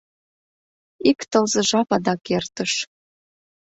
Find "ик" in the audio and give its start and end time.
1.09-1.19